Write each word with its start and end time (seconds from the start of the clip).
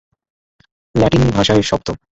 Latin 0.95 1.23
ভাষায় 1.29 1.63
শব্দ। 1.63 1.87